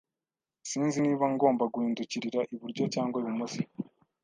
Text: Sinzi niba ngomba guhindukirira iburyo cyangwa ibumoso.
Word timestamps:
Sinzi 0.69 0.97
niba 1.05 1.25
ngomba 1.33 1.63
guhindukirira 1.73 2.39
iburyo 2.53 2.83
cyangwa 2.93 3.15
ibumoso. 3.21 3.61